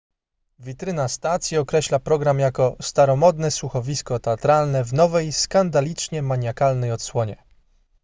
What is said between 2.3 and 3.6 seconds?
jako staromodne